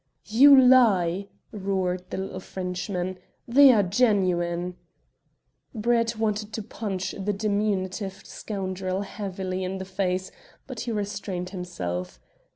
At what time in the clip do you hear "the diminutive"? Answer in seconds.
7.11-8.25